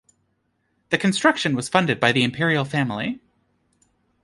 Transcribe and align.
The 0.89 0.97
construction 0.97 1.55
was 1.55 1.69
funded 1.69 1.99
by 1.99 2.11
the 2.11 2.23
imperial 2.23 2.65
family. 2.65 3.19